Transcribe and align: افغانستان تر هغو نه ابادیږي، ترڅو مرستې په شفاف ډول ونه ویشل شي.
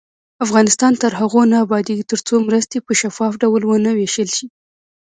افغانستان 0.45 0.93
تر 1.01 1.11
هغو 1.19 1.41
نه 1.51 1.57
ابادیږي، 1.65 2.09
ترڅو 2.11 2.35
مرستې 2.47 2.77
په 2.85 2.91
شفاف 3.01 3.33
ډول 3.41 3.61
ونه 3.65 3.91
ویشل 3.93 4.29
شي. 4.37 4.47